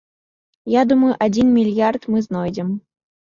Я 0.75 0.81
думаю, 0.91 1.09
адзін 1.25 1.47
мільярд 1.59 2.09
мы 2.15 2.23
знойдзем. 2.29 2.73